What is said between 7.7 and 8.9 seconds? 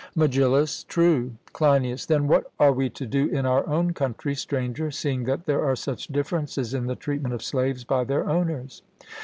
by their owners?